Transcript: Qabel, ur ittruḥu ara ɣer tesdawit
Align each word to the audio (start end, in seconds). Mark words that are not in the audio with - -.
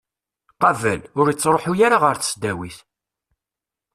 Qabel, 0.61 1.01
ur 1.19 1.27
ittruḥu 1.29 1.73
ara 1.85 1.97
ɣer 2.03 2.15
tesdawit 2.17 2.77